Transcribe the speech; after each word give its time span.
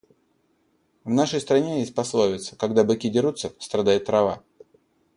В 1.03 1.09
нашей 1.11 1.39
стране 1.39 1.81
есть 1.81 1.93
пословица: 1.93 2.55
когда 2.55 2.83
быки 2.83 3.07
дерутся, 3.07 3.53
страдает 3.59 4.05
трава. 4.05 4.41